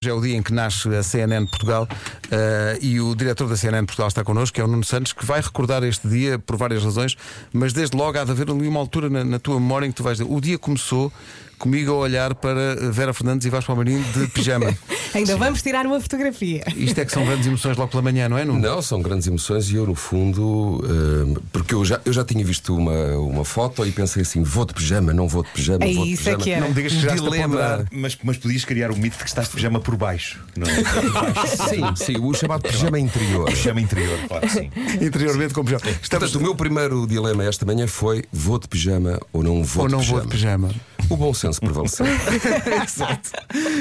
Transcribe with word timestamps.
Hoje 0.00 0.10
é 0.10 0.14
o 0.14 0.20
dia 0.20 0.36
em 0.36 0.42
que 0.44 0.52
nasce 0.52 0.88
a 0.94 1.02
CNN 1.02 1.44
Portugal 1.46 1.88
eh, 2.30 2.78
e 2.80 3.00
o 3.00 3.16
diretor 3.16 3.48
da 3.48 3.56
CNN 3.56 3.84
Portugal 3.84 4.06
está 4.06 4.22
connosco, 4.22 4.54
que 4.54 4.60
é 4.60 4.64
o 4.64 4.68
Nuno 4.68 4.84
Santos, 4.84 5.12
que 5.12 5.26
vai 5.26 5.40
recordar 5.40 5.82
este 5.82 6.06
dia 6.06 6.38
por 6.38 6.56
várias 6.56 6.84
razões, 6.84 7.16
mas 7.52 7.72
desde 7.72 7.96
logo 7.96 8.16
há 8.16 8.22
de 8.22 8.30
haver 8.30 8.48
ali 8.48 8.68
uma 8.68 8.78
altura 8.78 9.10
na, 9.10 9.24
na 9.24 9.40
tua 9.40 9.58
memória 9.58 9.86
em 9.86 9.90
que 9.90 9.96
tu 9.96 10.04
vais 10.04 10.18
dizer: 10.18 10.32
o 10.32 10.40
dia 10.40 10.56
começou 10.56 11.12
comigo 11.58 11.90
a 11.90 11.96
olhar 11.96 12.32
para 12.36 12.76
Vera 12.92 13.12
Fernandes 13.12 13.44
e 13.44 13.50
Vasco 13.50 13.74
Palmeirinho 13.74 14.04
de 14.12 14.28
pijama. 14.28 14.66
Ainda 15.14 15.36
vamos 15.36 15.62
tirar 15.62 15.86
uma 15.86 16.00
fotografia. 16.00 16.64
Isto 16.76 17.00
é 17.00 17.04
que 17.04 17.12
são 17.12 17.24
grandes 17.24 17.46
emoções 17.46 17.76
logo 17.76 17.90
pela 17.90 18.02
manhã, 18.02 18.28
não 18.28 18.38
é? 18.38 18.44
Nuno? 18.44 18.60
Não, 18.60 18.82
são 18.82 19.00
grandes 19.00 19.26
emoções 19.26 19.70
e 19.70 19.76
eu, 19.76 19.86
no 19.86 19.94
fundo, 19.94 20.82
eh, 20.84 21.40
porque 21.52 21.74
eu 21.74 21.84
já, 21.84 22.00
eu 22.04 22.12
já 22.12 22.24
tinha 22.24 22.44
visto 22.44 22.74
uma, 22.76 23.16
uma 23.18 23.44
foto 23.44 23.86
e 23.86 23.92
pensei 23.92 24.22
assim: 24.22 24.42
vou 24.42 24.64
de 24.64 24.74
pijama, 24.74 25.12
não 25.12 25.26
vou 25.28 25.42
de 25.42 25.50
pijama, 25.50 25.84
É 25.84 25.92
vou 25.92 26.04
de 26.04 26.12
isso 26.12 26.22
é 26.22 26.24
pijama. 26.36 26.44
que 26.44 26.50
era. 26.50 26.60
Não 26.60 26.68
me 26.68 26.74
digas 26.74 26.92
que 26.92 27.00
já 27.00 27.14
Dilema. 27.14 27.86
Mas, 27.90 28.16
mas 28.22 28.36
podias 28.36 28.64
criar 28.64 28.90
o 28.90 28.96
mito 28.96 29.16
de 29.16 29.22
que 29.22 29.28
estás 29.28 29.48
de 29.48 29.54
pijama 29.54 29.80
por 29.80 29.96
baixo. 29.96 30.40
Não 30.56 30.66
é? 30.66 30.78
Sim, 31.68 31.94
sim, 31.96 32.16
o 32.20 32.32
chamado 32.34 32.62
pijama 32.62 32.98
interior. 32.98 33.46
Pijama 33.46 33.80
interior, 33.80 34.18
claro, 34.28 34.48
sim. 34.48 34.70
Interiormente 35.00 35.54
com 35.54 35.64
pijama. 35.64 35.82
Estamos... 35.86 36.08
Portanto, 36.08 36.34
o 36.36 36.40
meu 36.42 36.54
primeiro 36.54 37.06
dilema 37.06 37.44
esta 37.44 37.64
manhã 37.66 37.86
foi: 37.86 38.24
vou 38.32 38.58
de 38.58 38.68
pijama 38.68 39.18
ou 39.32 39.42
não 39.42 39.62
vou 39.64 39.82
Ou 39.84 39.88
de 39.88 39.92
não 39.94 40.00
pijama? 40.00 40.18
vou 40.18 40.26
de 40.26 40.32
pijama. 40.32 40.70
O 41.10 41.16
bom 41.16 41.32
senso 41.32 41.60
prevaleceu. 41.60 42.04
Exato. 42.84 43.30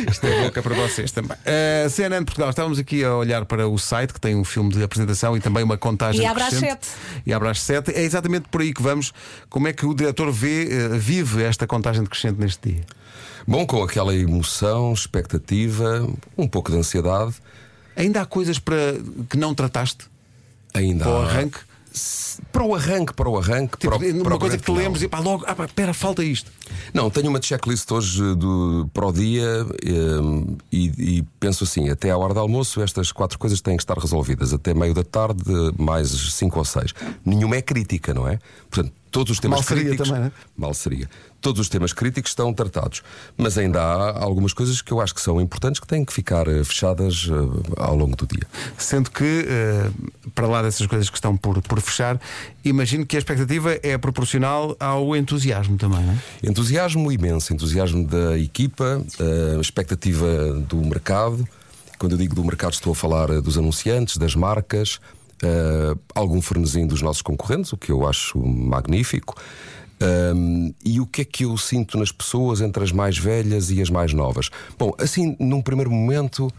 Isto 0.10 0.28
é 0.28 0.44
boca 0.46 0.62
para 0.62 0.76
vocês 0.76 1.12
também. 1.12 1.36
Uh, 1.38 1.90
CNN 1.90 2.24
Portugal, 2.24 2.50
estávamos 2.50 2.80
aqui 2.80 3.04
a 3.04 3.16
olhar 3.16 3.46
para 3.46 3.68
o 3.68 3.78
site 3.78 4.14
que 4.14 4.20
tem 4.20 4.36
um 4.36 4.46
filme 4.46 4.72
de 4.74 4.82
apresentação 4.82 5.36
e 5.36 5.42
também 5.42 5.64
uma 5.64 5.78
contagem. 5.78 6.22
E 6.22 6.26
abre 6.26 6.44
às 6.44 6.50
crescente. 6.50 6.86
sete. 6.88 7.22
E 7.26 7.34
abre 7.34 7.50
às 7.50 7.60
sete. 7.62 7.92
É 7.92 8.02
exatamente 8.02 8.48
por 8.50 8.62
aí 8.62 8.74
que 8.74 8.82
vamos. 8.82 9.14
Como 9.50 9.68
é 9.68 9.74
que 9.74 9.86
o 9.86 9.94
diretor 9.94 10.32
vê, 10.32 10.70
uh, 10.92 10.98
vive 10.98 11.44
esta 11.44 11.68
contagem 11.68 12.02
decrescente 12.04 12.40
neste 12.40 12.72
dia? 12.72 12.84
Bom, 13.46 13.66
com 13.66 13.84
aquela 13.84 14.16
emoção, 14.16 14.94
expectativa, 14.94 16.08
um 16.38 16.48
pouco 16.48 16.72
de 16.72 16.78
ansiedade, 16.78 17.36
Ainda 17.96 18.22
há 18.22 18.26
coisas 18.28 18.60
para 18.60 18.76
que 19.28 19.36
não 19.36 19.56
trataste 19.56 20.06
ainda 20.72 21.04
para 21.04 21.14
há- 21.14 21.24
arranque? 21.26 21.58
Para 22.52 22.64
o 22.64 22.76
arranque, 22.76 23.14
para 23.14 23.30
o 23.30 23.38
arranque. 23.38 23.78
Tipo, 23.78 23.98
para 23.98 24.08
o, 24.08 24.14
uma 24.14 24.24
para 24.24 24.38
coisa 24.38 24.58
que 24.58 24.64
te 24.64 24.72
lembres 24.72 25.04
e 25.04 25.08
pá, 25.08 25.20
logo, 25.20 25.44
ah, 25.48 25.56
pá, 25.56 25.66
espera, 25.66 25.94
falta 25.94 26.24
isto. 26.24 26.52
Não, 26.94 27.10
tenho 27.10 27.30
uma 27.30 27.42
checklist 27.42 27.92
hoje 27.92 28.36
do, 28.36 28.90
para 28.94 29.08
o 29.08 29.12
dia 29.12 29.66
eh, 29.84 30.56
e, 30.72 31.18
e 31.18 31.24
penso 31.40 31.64
assim: 31.64 31.90
até 31.90 32.12
à 32.12 32.18
hora 32.18 32.34
do 32.34 32.40
almoço, 32.40 32.82
estas 32.82 33.12
quatro 33.12 33.38
coisas 33.40 33.62
têm 33.62 33.76
que 33.78 33.84
estar 33.84 33.98
resolvidas. 33.98 34.54
Até 34.54 34.74
meio 34.74 34.94
da 34.94 35.04
tarde, 35.04 35.44
mais 35.78 36.10
cinco 36.10 36.60
ou 36.60 36.66
seis. 36.66 36.94
Nenhuma 37.26 37.56
é 37.56 37.62
crítica, 37.62 38.14
não 38.14 38.28
é? 38.28 38.40
Portanto, 38.70 38.94
todos 39.12 39.32
os 39.32 39.40
temas 39.40 39.60
Mal 39.60 39.64
seria 39.64 39.84
críticos. 39.84 40.08
também, 40.08 40.22
não 40.22 40.28
é? 40.28 40.32
Mal 40.56 40.74
seria. 40.74 41.10
Todos 41.40 41.62
os 41.62 41.70
temas 41.70 41.94
críticos 41.94 42.32
estão 42.32 42.54
tratados. 42.54 43.04
Mas 43.38 43.58
ainda 43.58 43.82
há 43.82 44.24
algumas 44.24 44.54
coisas 44.54 44.82
que 44.82 44.92
eu 44.92 45.00
acho 45.00 45.14
que 45.14 45.22
são 45.22 45.40
importantes 45.40 45.80
que 45.80 45.88
têm 45.88 46.04
que 46.04 46.12
ficar 46.12 46.48
eh, 46.48 46.64
fechadas 46.64 47.30
eh, 47.30 47.74
ao 47.78 47.96
longo 47.96 48.16
do 48.16 48.26
dia. 48.28 48.44
Sendo 48.78 49.12
que, 49.12 49.46
eh, 49.48 49.90
para 50.38 50.46
lá 50.46 50.62
dessas 50.62 50.86
coisas 50.86 51.10
que 51.10 51.18
estão 51.18 51.36
por, 51.36 51.60
por 51.64 51.82
fechar, 51.82 52.22
imagino 52.64 53.08
que 53.08 53.16
a 53.16 53.20
expectativa 53.20 53.80
é 53.82 53.98
proporcional 53.98 54.78
ao 54.80 55.16
entusiasmo 55.16 55.78
também, 55.78 56.04
não 56.04 56.14
é? 56.14 56.18
Entusiasmo 56.48 57.12
imenso, 57.12 57.52
entusiasmo 57.52 58.06
da 58.06 58.38
equipa, 58.38 59.04
expectativa 59.60 60.54
do 60.70 60.78
mercado. 60.78 61.44
Quando 61.98 62.12
eu 62.12 62.20
digo 62.20 62.36
do 62.36 62.46
mercado, 62.46 62.74
estou 62.74 62.92
a 62.92 62.96
falar 62.96 63.32
eh, 63.32 63.42
dos 63.42 63.58
anunciantes, 63.58 64.18
das 64.18 64.36
marcas, 64.36 65.00
eh, 65.42 65.96
algum 66.14 66.40
frenesim 66.40 66.86
dos 66.86 67.02
nossos 67.02 67.24
concorrentes, 67.24 67.74
o 67.74 67.78
que 67.78 67.92
eu 67.92 68.08
acho 68.08 68.38
magnífico. 68.38 69.36
Um, 70.00 70.72
e 70.86 71.02
o 71.02 71.08
que 71.08 71.22
é 71.22 71.26
que 71.26 71.46
eu 71.46 71.58
sinto 71.58 71.98
nas 71.98 72.12
pessoas 72.12 72.62
entre 72.62 72.84
as 72.84 72.92
mais 72.92 73.18
velhas 73.18 73.72
e 73.72 73.82
as 73.82 73.90
mais 73.90 74.14
novas? 74.14 74.52
Bom, 74.78 74.94
assim, 75.00 75.36
num 75.40 75.60
primeiro 75.60 75.90
momento, 75.90 76.52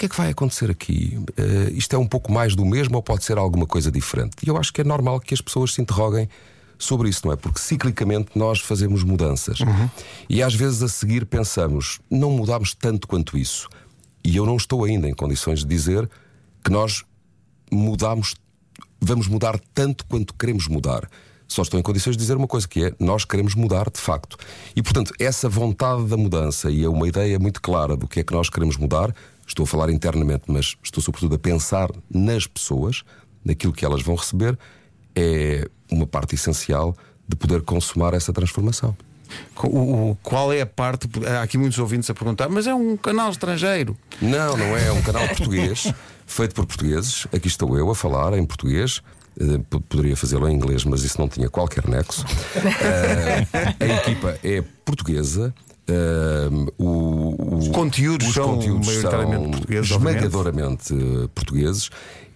que 0.00 0.06
é 0.06 0.08
que 0.08 0.16
vai 0.16 0.30
acontecer 0.30 0.70
aqui? 0.70 1.18
Eh, 1.36 1.72
isto 1.72 1.94
é 1.94 1.98
um 1.98 2.06
pouco 2.06 2.32
mais 2.32 2.56
do 2.56 2.64
mesmo 2.64 2.96
ou 2.96 3.02
pode 3.02 3.22
ser 3.22 3.36
alguma 3.36 3.66
coisa 3.66 3.92
diferente? 3.92 4.34
E 4.42 4.48
eu 4.48 4.56
acho 4.56 4.72
que 4.72 4.80
é 4.80 4.84
normal 4.84 5.20
que 5.20 5.34
as 5.34 5.42
pessoas 5.42 5.74
se 5.74 5.82
interroguem 5.82 6.26
sobre 6.78 7.10
isso, 7.10 7.26
não 7.26 7.34
é? 7.34 7.36
Porque 7.36 7.60
ciclicamente 7.60 8.30
nós 8.34 8.60
fazemos 8.60 9.04
mudanças. 9.04 9.58
E 10.26 10.42
às 10.42 10.54
vezes 10.54 10.82
a 10.82 10.88
seguir 10.88 11.26
pensamos, 11.26 12.00
não 12.10 12.30
mudámos 12.30 12.72
tanto 12.72 13.06
quanto 13.06 13.36
isso. 13.36 13.68
E 14.24 14.34
eu 14.34 14.46
não 14.46 14.56
estou 14.56 14.84
ainda 14.84 15.06
em 15.06 15.12
condições 15.12 15.58
de 15.58 15.66
dizer 15.66 16.08
que 16.64 16.70
nós 16.70 17.04
mudamos, 17.70 18.34
vamos 18.98 19.28
mudar 19.28 19.60
tanto 19.74 20.06
quanto 20.06 20.32
queremos 20.32 20.66
mudar. 20.66 21.10
Só 21.46 21.60
estou 21.60 21.78
em 21.78 21.82
condições 21.82 22.16
de 22.16 22.22
dizer 22.22 22.38
uma 22.38 22.46
coisa 22.46 22.66
que 22.66 22.84
é 22.84 22.94
nós 22.98 23.26
queremos 23.26 23.54
mudar 23.54 23.90
de 23.90 24.00
facto. 24.00 24.38
E 24.74 24.82
portanto, 24.82 25.12
essa 25.18 25.46
vontade 25.46 26.06
da 26.06 26.16
mudança 26.16 26.70
e 26.70 26.84
é 26.84 26.88
uma 26.88 27.06
ideia 27.06 27.38
muito 27.38 27.60
clara 27.60 27.98
do 27.98 28.08
que 28.08 28.20
é 28.20 28.24
que 28.24 28.32
nós 28.32 28.48
queremos 28.48 28.78
mudar, 28.78 29.14
estou 29.50 29.64
a 29.64 29.66
falar 29.66 29.90
internamente, 29.90 30.44
mas 30.46 30.76
estou 30.82 31.02
sobretudo 31.02 31.34
a 31.34 31.38
pensar 31.38 31.90
nas 32.08 32.46
pessoas, 32.46 33.02
naquilo 33.44 33.72
que 33.72 33.84
elas 33.84 34.00
vão 34.02 34.14
receber, 34.14 34.56
é 35.14 35.68
uma 35.90 36.06
parte 36.06 36.36
essencial 36.36 36.96
de 37.28 37.36
poder 37.36 37.62
consumar 37.62 38.14
essa 38.14 38.32
transformação. 38.32 38.96
O- 39.62 40.10
o- 40.10 40.18
qual 40.22 40.52
é 40.52 40.60
a 40.60 40.66
parte? 40.66 41.08
Há 41.26 41.42
aqui 41.42 41.56
muitos 41.58 41.78
ouvintes 41.78 42.08
a 42.10 42.14
perguntar, 42.14 42.48
mas 42.48 42.66
é 42.66 42.74
um 42.74 42.96
canal 42.96 43.30
estrangeiro. 43.30 43.96
Não, 44.22 44.56
não 44.56 44.76
é. 44.76 44.86
É 44.88 44.92
um 44.92 45.02
canal 45.02 45.26
português, 45.28 45.92
feito 46.26 46.54
por 46.54 46.66
portugueses. 46.66 47.26
Aqui 47.32 47.48
estou 47.48 47.76
eu 47.76 47.90
a 47.90 47.94
falar 47.94 48.36
em 48.38 48.44
português. 48.44 49.00
Eh, 49.40 49.58
Poderia 49.88 50.16
fazê-lo 50.16 50.48
em 50.48 50.54
inglês, 50.54 50.84
mas 50.84 51.02
isso 51.02 51.20
não 51.20 51.28
tinha 51.28 51.48
qualquer 51.48 51.86
nexo. 51.88 52.24
Eh, 52.82 53.46
a 53.80 53.86
equipa 54.00 54.38
é 54.44 54.62
portuguesa. 54.84 55.52
Eh, 55.90 56.72
o- 56.78 57.56
Os 57.58 57.68
conteúdos 57.68 58.28
os 58.28 58.34
são 58.34 58.54
conteúdos 58.54 58.86
maioritariamente 58.86 59.42
são 59.42 59.50
portugueses, 59.50 59.90
obviamente. 59.90 60.16
esmagadoramente 60.24 60.94
eh, 60.94 61.28
portugueses. 61.34 61.90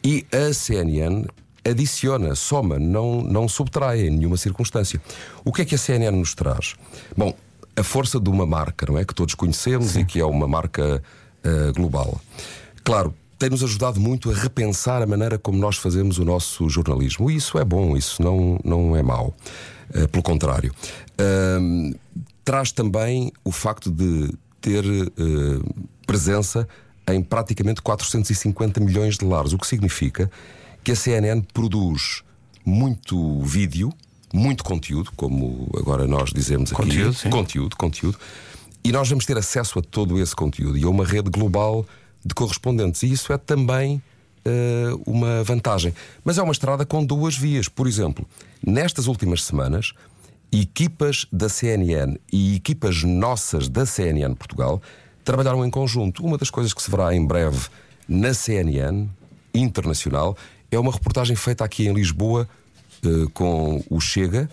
E 0.05 0.27
a 0.33 0.53
CNN 0.53 1.25
adiciona, 1.67 2.35
soma, 2.35 2.79
não, 2.79 3.23
não 3.23 3.49
subtrai 3.49 4.07
em 4.07 4.11
nenhuma 4.11 4.37
circunstância. 4.37 5.01
O 5.45 5.53
que 5.53 5.63
é 5.63 5.65
que 5.65 5.75
a 5.75 5.79
CNN 5.79 6.17
nos 6.19 6.35
traz? 6.35 6.75
Bom, 7.17 7.33
a 7.77 7.83
força 7.83 8.21
de 8.21 8.29
uma 8.29 8.45
marca, 8.47 8.85
não 8.87 8.99
é? 8.99 9.05
Que 9.05 9.15
todos 9.15 9.35
conhecemos 9.35 9.97
e 9.97 10.05
que 10.05 10.21
é 10.21 10.25
uma 10.27 10.47
marca 10.47 11.03
eh, 11.43 11.73
global. 11.75 12.21
Claro, 12.83 13.15
tem-nos 13.39 13.63
ajudado 13.65 13.99
muito 13.99 14.31
a 14.31 14.35
repensar 14.35 15.03
a 15.03 15.07
maneira 15.07 15.39
como 15.39 15.59
nós 15.59 15.77
fazemos 15.77 16.19
o 16.19 16.25
nosso 16.25 16.69
jornalismo. 16.69 17.31
E 17.31 17.37
isso 17.37 17.59
é 17.59 17.65
bom, 17.65 17.97
isso 17.97 18.23
não, 18.23 18.59
não 18.65 18.95
é 18.95 19.03
mau. 19.03 19.35
Eh, 19.95 20.07
pelo 20.07 20.23
contrário. 20.23 20.73
Ahm, 21.19 21.93
traz 22.45 22.73
também 22.73 23.33
o 23.45 23.51
facto 23.51 23.91
de 23.91 24.33
ter 24.61 24.85
eh, 24.85 25.11
presença 26.07 26.69
em 27.09 27.23
praticamente 27.23 27.83
450 27.83 28.81
milhões 28.81 29.19
de 29.19 29.25
lares, 29.25 29.53
o 29.53 29.59
que 29.59 29.67
significa 29.67 30.31
que 30.83 30.93
a 30.93 30.97
CNN 30.97 31.43
produz 31.53 32.23
muito 32.65 33.41
vídeo, 33.43 33.93
muito 34.33 34.65
conteúdo, 34.65 35.11
como 35.17 35.69
agora 35.77 36.07
nós 36.07 36.31
dizemos 36.33 36.73
aqui. 36.73 36.83
Conteúdo, 36.83 37.15
sim. 37.15 37.31
Conteúdo, 37.31 37.77
conteúdo. 37.77 38.19
E 38.83 38.93
nós 38.93 39.09
vamos 39.09 39.25
ter 39.25 39.37
acesso 39.37 39.79
a 39.79 39.83
todo 39.83 40.21
esse 40.21 40.35
conteúdo 40.35 40.77
e 40.77 40.85
a 40.85 40.89
uma 40.89 41.05
rede 41.05 41.31
global 41.31 41.87
de 42.25 42.35
correspondentes. 42.35 43.03
E 43.03 43.13
isso 43.13 43.33
é 43.33 43.39
também 43.39 44.03
eh, 44.45 44.91
uma 45.07 45.43
vantagem. 45.43 45.95
Mas 46.23 46.37
é 46.37 46.43
uma 46.43 46.53
estrada 46.53 46.85
com 46.85 47.05
duas 47.05 47.37
vias. 47.37 47.67
Por 47.69 47.87
exemplo, 47.87 48.27
nestas 48.65 49.07
últimas 49.07 49.43
semanas, 49.43 49.95
equipas 50.61 51.27
da 51.33 51.49
CNN 51.49 52.17
e 52.33 52.55
equipas 52.55 53.03
nossas 53.03 53.69
da 53.69 53.85
CNN 53.85 54.35
Portugal 54.35 54.81
trabalharam 55.25 55.65
em 55.65 55.71
conjunto. 55.71 56.25
Uma 56.25 56.39
das 56.39 56.51
coisas 56.51 56.73
que 56.73 56.81
se 56.81 56.91
verá 56.91 57.15
em 57.15 57.27
breve 57.27 57.67
na 58.09 58.33
CNN 58.33 59.09
internacional 59.53 60.37
é 60.71 60.79
uma 60.79 60.93
reportagem 60.93 61.35
feita 61.35 61.65
aqui 61.65 61.89
em 61.89 61.93
Lisboa 61.93 62.49
eh, 63.05 63.27
com 63.33 63.83
o 63.91 64.01
Chega, 64.01 64.49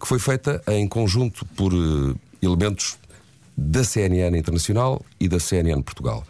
que 0.00 0.08
foi 0.08 0.18
feita 0.18 0.60
em 0.68 0.88
conjunto 0.88 1.44
por 1.46 1.72
eh, 1.72 2.14
elementos 2.42 2.98
da 3.56 3.84
CNN 3.84 4.36
Internacional 4.36 5.04
e 5.20 5.28
da 5.28 5.38
CNN 5.38 5.82
Portugal. 5.82 6.24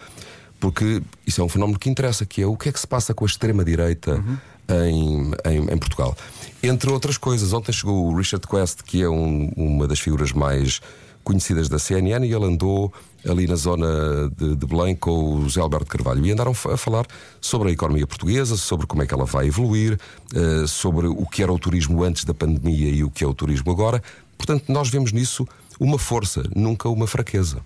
Porque 0.60 1.02
isso 1.27 1.41
é 1.41 1.44
um 1.44 1.48
fenómeno 1.48 1.78
que 1.78 1.88
interessa, 1.88 2.27
que 2.27 2.42
é 2.42 2.47
o 2.47 2.56
que 2.56 2.68
é 2.68 2.72
que 2.72 2.80
se 2.80 2.86
passa 2.86 3.15
com 3.15 3.24
a 3.24 3.27
extrema-direita 3.27 4.22
em, 4.69 5.31
em, 5.51 5.59
em 5.72 5.78
Portugal. 5.78 6.16
Entre 6.63 6.91
outras 6.91 7.19
coisas, 7.19 7.53
ontem 7.53 7.72
chegou 7.72 8.07
o 8.07 8.16
Richard 8.16 8.47
Quest, 8.47 8.83
que 8.83 9.03
é 9.03 9.09
um- 9.09 9.51
uma 9.57 9.87
das 9.87 10.01
figuras 10.01 10.33
mais 10.33 10.81
conhecidas 11.22 11.69
da 11.69 11.78
CNN, 11.78 12.27
e 12.27 12.33
ele 12.34 12.45
andou 12.45 12.93
ali 13.27 13.47
na 13.47 13.55
zona 13.57 14.31
de, 14.37 14.55
de 14.55 14.66
Belém 14.66 14.95
com 14.95 15.37
o 15.37 15.43
José 15.45 15.61
Alberto 15.61 15.87
Carvalho 15.87 16.25
e 16.27 16.31
andaram 16.31 16.53
a 16.53 16.77
falar 16.77 17.07
sobre 17.41 17.71
a 17.71 17.72
economia 17.72 18.07
portuguesa, 18.07 18.57
sobre 18.57 18.87
como 18.87 19.03
é 19.03 19.07
que 19.07 19.15
ela 19.15 19.25
vai 19.25 19.47
evoluir, 19.47 19.99
eh, 20.34 20.66
sobre 20.66 21.07
o 21.07 21.25
que 21.27 21.43
era 21.43 21.51
o 21.51 21.59
turismo 21.59 22.03
antes 22.05 22.25
da 22.25 22.34
pandemia 22.34 22.91
e 22.91 23.03
o 23.03 23.11
que 23.11 23.25
é 23.25 23.27
o 23.27 23.33
turismo 23.33 23.71
agora. 23.72 24.03
Portanto, 24.37 24.65
nós 24.71 24.91
vemos 24.91 25.13
nisso 25.13 25.49
uma 25.81 25.99
força, 25.99 26.43
nunca 26.55 26.89
uma 26.91 27.07
fraqueza. 27.07 27.59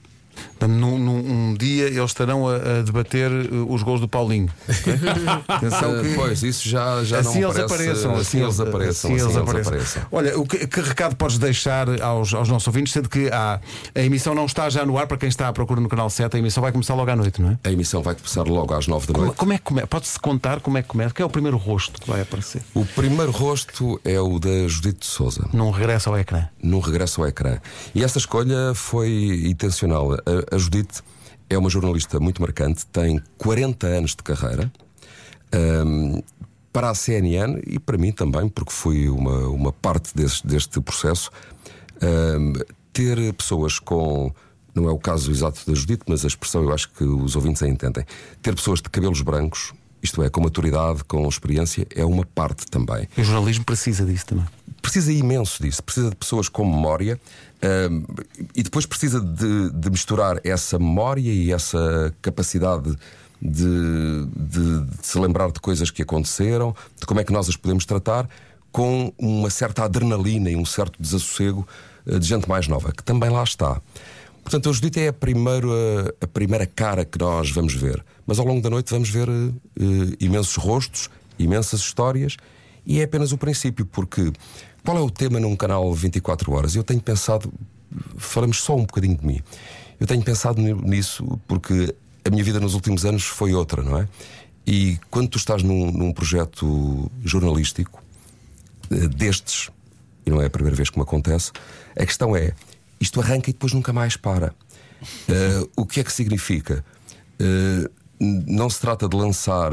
Num, 0.61 0.99
num- 0.99 1.51
um 1.51 1.55
dia 1.55 1.85
eles 1.87 2.05
estarão 2.11 2.49
a, 2.49 2.57
a 2.57 2.83
debater 2.83 3.31
uh, 3.31 3.73
os 3.73 3.83
gols 3.83 4.01
do 4.01 4.09
Paulinho. 4.09 4.49
Atenção 5.49 5.97
Eh, 5.99 6.03
que- 6.03 6.15
Pois, 6.15 6.43
isso 6.43 6.69
já, 6.69 7.03
já 7.05 7.21
assim 7.21 7.41
não 7.41 7.49
eles 7.51 7.57
parece- 7.57 7.75
apareçam, 7.75 8.15
assim 8.17 8.43
eles 8.43 8.61
apareçam, 8.61 9.15
assim 9.15 9.25
eles 9.25 9.37
apareçam. 9.37 10.03
Olha, 10.11 10.39
o 10.39 10.47
que, 10.47 10.67
que 10.67 10.81
recado 10.81 11.17
podes 11.17 11.39
deixar 11.39 12.01
aos, 12.03 12.35
aos 12.35 12.49
nossos 12.49 12.67
ouvintes, 12.67 12.93
sendo 12.93 13.09
que 13.09 13.29
há, 13.33 13.61
a 13.95 14.01
emissão 14.01 14.35
não 14.35 14.47
está 14.47 14.69
já 14.69 14.85
no 14.85 14.99
ar 14.99 15.07
para 15.07 15.17
quem 15.17 15.29
está 15.29 15.49
à 15.49 15.53
procura 15.53 15.81
no 15.81 15.89
canal 15.89 16.11
7, 16.11 16.37
a 16.37 16.39
emissão 16.39 16.63
vai 16.63 16.73
começar 16.73 16.95
logo 16.95 17.11
à 17.11 17.17
noite, 17.17 17.41
não 17.41 17.51
é? 17.53 17.59
A 17.65 17.71
emissão 17.73 18.03
vai 18.03 18.15
começar 18.15 18.43
logo 18.43 18.75
às 18.75 18.87
nove 18.87 19.07
da 19.07 19.13
Como, 19.15 19.27
noite. 19.27 19.39
como 19.39 19.53
é 19.53 19.59
que 19.59 19.65
começa? 19.65 19.87
Pode-se 19.87 20.19
contar 20.19 20.61
como 20.61 20.77
é 20.79 20.83
que 20.83 20.89
começa? 20.89 21.15
Quem 21.15 21.23
é 21.23 21.27
o 21.27 21.31
primeiro 21.31 21.57
rosto 21.57 22.01
que 22.01 22.09
vai 22.11 22.21
aparecer? 22.21 22.63
O 22.75 22.85
primeiro 22.85 23.31
rosto 23.31 24.01
é 24.05 24.21
o 24.21 24.39
da 24.39 24.67
Judite 24.69 25.01
de 25.01 25.07
Souza. 25.07 25.49
Num 25.53 25.71
regresso 25.71 26.11
ao 26.11 26.19
ecrã. 26.19 26.49
num 26.63 26.81
regresso 26.81 27.21
ao 27.23 27.29
ecrã. 27.29 27.59
E 27.95 28.03
essa 28.03 28.19
escolha 28.19 28.73
foi 28.75 29.43
intencional. 29.47 30.17
A, 30.29 30.55
a 30.55 30.59
Judite 30.59 31.03
é 31.49 31.57
uma 31.57 31.71
jornalista 31.71 32.21
muito 32.21 32.43
marcante, 32.43 32.85
tem 32.87 33.21
40 33.39 33.87
anos 33.87 34.11
de 34.11 34.23
carreira. 34.23 34.71
Ahm, 35.53 36.21
para 36.73 36.91
a 36.91 36.95
CNN 36.95 37.61
e 37.67 37.79
para 37.79 37.97
mim 37.97 38.13
também, 38.13 38.49
porque 38.49 38.71
fui 38.71 39.09
uma, 39.09 39.49
uma 39.49 39.73
parte 39.73 40.15
desse, 40.15 40.47
deste 40.47 40.81
processo, 40.81 41.31
ahm, 42.03 42.53
ter 42.93 43.33
pessoas 43.35 43.79
com. 43.79 44.33
Não 44.75 44.89
é 44.89 44.93
o 44.93 44.99
caso 44.99 45.31
exato 45.31 45.61
da 45.67 45.75
Judite, 45.75 46.05
mas 46.07 46.25
a 46.25 46.29
expressão 46.29 46.63
eu 46.63 46.73
acho 46.73 46.91
que 46.91 47.03
os 47.03 47.35
ouvintes 47.35 47.63
a 47.63 47.69
entendem. 47.69 48.05
Ter 48.41 48.55
pessoas 48.55 48.81
de 48.81 48.89
cabelos 48.89 49.23
brancos, 49.23 49.73
isto 50.01 50.23
é, 50.23 50.31
com 50.31 50.41
maturidade, 50.41 51.03
com 51.05 51.27
experiência, 51.27 51.87
é 51.97 52.05
uma 52.05 52.25
parte 52.25 52.67
também 52.67 53.09
o 53.17 53.25
jornalismo 53.25 53.65
precisa 53.65 54.05
disso 54.05 54.27
também. 54.27 54.47
Precisa 54.83 55.13
imenso 55.13 55.63
disso, 55.63 55.83
precisa 55.83 56.11
de 56.11 56.17
pessoas 56.17 56.49
com 56.49 56.65
memória 56.65 57.21
e 58.55 58.63
depois 58.63 58.87
precisa 58.87 59.21
de, 59.21 59.71
de 59.71 59.91
misturar 59.91 60.41
essa 60.45 60.79
memória 60.79 61.31
e 61.33 61.53
essa 61.53 62.15
capacidade 62.23 62.97
de, 63.41 64.27
de- 64.37 64.85
de 64.85 65.07
se 65.07 65.19
lembrar 65.19 65.51
de 65.51 65.61
coisas 65.61 65.91
que 65.91 66.03
aconteceram, 66.03 66.75
de 66.99 67.07
como 67.07 67.21
é 67.21 67.25
que 67.25 67.33
nós 67.33 67.49
as 67.49 67.57
podemos 67.57 67.85
tratar, 67.85 68.29
com 68.71 69.13
uma 69.19 69.51
certa 69.51 69.85
adrenalina 69.85 70.51
e 70.51 70.57
um 70.57 70.65
certo 70.65 71.01
desassossego 71.01 71.67
eh, 72.07 72.19
de 72.19 72.27
gente 72.27 72.49
mais 72.49 72.69
nova, 72.69 72.93
que 72.93 73.03
também 73.03 73.31
lá 73.31 73.43
está. 73.43 73.81
Portanto, 74.43 74.69
a 74.71 74.73
Judite 74.73 75.01
é 75.01 75.09
a 75.09 75.13
primeira, 75.13 76.15
a 76.21 76.27
primeira 76.27 76.67
cara 76.67 77.05
que 77.05 77.19
nós 77.19 77.51
vamos 77.51 77.75
ver. 77.75 78.05
Mas 78.27 78.39
ao 78.39 78.47
longo 78.47 78.61
da 78.61 78.71
noite 78.71 78.91
vamos 78.91 79.09
ver 79.11 79.29
eh, 79.29 80.17
imensos 80.21 80.57
rostos, 80.57 81.09
imensas 81.39 81.81
histórias, 81.81 82.37
e 82.89 83.01
é 83.01 83.05
apenas 83.05 83.31
o 83.33 83.39
princípio, 83.39 83.85
porque 83.87 84.33
qual 84.85 84.97
é 84.97 85.01
o 85.01 85.11
tema 85.11 85.39
num 85.39 85.55
canal 85.55 85.93
24 85.93 86.51
horas? 86.53 86.75
Eu 86.75 86.83
tenho 86.83 87.01
pensado, 87.01 87.53
falamos 88.17 88.63
só 88.63 88.75
um 88.75 88.81
bocadinho 88.87 89.17
de 89.17 89.27
mim. 89.27 89.43
Eu 90.01 90.07
tenho 90.07 90.23
pensado 90.25 90.61
ni- 90.63 90.73
nisso 90.73 91.39
porque 91.47 91.95
a 92.25 92.31
minha 92.31 92.43
vida 92.43 92.59
nos 92.59 92.73
últimos 92.75 93.05
anos 93.05 93.25
foi 93.25 93.53
outra, 93.53 93.83
não 93.83 93.99
é? 93.99 94.09
E 94.67 94.99
quando 95.11 95.29
tu 95.29 95.37
estás 95.39 95.63
num, 95.63 95.93
num 95.93 96.13
projeto 96.13 97.11
jornalístico 97.25 98.03
eh, 98.91 99.07
destes, 99.09 99.71
e 100.25 100.31
não 100.31 100.41
é 100.41 100.47
a 100.47 100.51
primeira 100.51 100.77
vez 100.77 100.89
que 100.91 100.97
me 100.99 101.03
acontece, 101.03 101.53
a 101.95 102.05
questão 102.07 102.35
é: 102.37 102.53
isto 103.01 103.21
arranca 103.21 103.51
e 103.51 103.53
depois 103.53 103.73
nunca 103.75 103.93
mais 103.93 104.17
para. 104.17 104.55
Eh, 105.29 105.69
o 105.77 105.85
que 105.87 106.01
é 106.01 106.05
que 106.05 106.13
significa? 106.13 106.85
N- 107.41 107.89
não 108.47 108.69
se 108.71 108.81
trata 108.81 109.09
de 109.09 109.17
lançar 109.17 109.73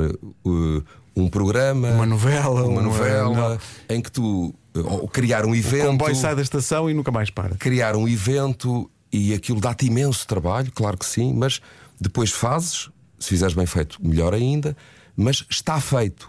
um 1.16 1.28
programa, 1.30 1.90
Uma 1.92 2.06
novela, 2.06 2.64
uma 2.64 2.70
uma- 2.72 2.82
novela 2.82 3.58
em 3.90 4.02
que 4.02 4.12
tu 4.12 4.54
eh, 4.76 4.80
ou 4.80 5.08
criar 5.08 5.46
um 5.46 5.52
O 5.52 5.56
evento, 5.56 5.88
comboio 5.88 6.16
sai 6.16 6.36
da 6.36 6.42
estação 6.42 6.90
e 6.90 6.94
nunca 6.94 7.12
mais 7.12 7.30
para. 7.30 7.56
criar 7.56 7.96
um 7.96 8.08
evento 8.08 8.90
e 9.12 9.34
aquilo 9.34 9.62
dá-te 9.62 9.86
imenso 9.86 10.28
trabalho, 10.28 10.72
claro 10.74 10.98
que 10.98 11.06
sim, 11.06 11.34
mas 11.34 11.62
depois 12.02 12.32
fazes, 12.32 12.90
se 13.18 13.30
fizeres 13.30 13.54
bem 13.56 13.66
feito, 13.66 13.98
melhor 14.06 14.34
ainda, 14.34 14.76
mas 15.16 15.46
está 15.50 15.80
feito. 15.80 16.28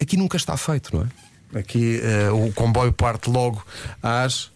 Aqui 0.00 0.16
nunca 0.16 0.36
está 0.38 0.56
feito, 0.56 0.96
não 0.96 1.04
é? 1.04 1.58
Aqui 1.58 2.00
eh, 2.02 2.30
o 2.30 2.50
comboio 2.52 2.92
parte 2.92 3.28
logo 3.28 3.62
às. 4.02 4.50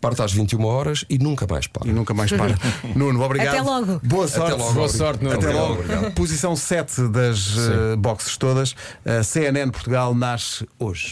Parte 0.00 0.22
às 0.22 0.32
21 0.32 0.64
horas 0.64 1.04
e 1.08 1.18
nunca 1.18 1.46
mais 1.48 1.66
para. 1.66 1.88
E 1.88 1.92
nunca 1.92 2.14
mais 2.14 2.30
para. 2.30 2.56
Nuno, 2.94 3.22
obrigado. 3.22 3.54
Até 3.54 3.62
logo. 3.62 4.00
Boa 4.02 4.28
sorte. 4.28 4.58
logo. 4.58 4.72
Boa 4.72 4.88
sorte, 4.88 5.24
Nuno. 5.24 5.36
Até 5.36 5.50
logo. 5.50 5.82
Posição 6.12 6.54
7 6.54 7.08
das 7.08 7.56
eh, 7.56 7.96
boxes 7.96 8.36
todas. 8.36 8.74
A 9.04 9.22
CNN 9.22 9.70
Portugal 9.70 10.14
nasce 10.14 10.66
hoje. 10.78 11.06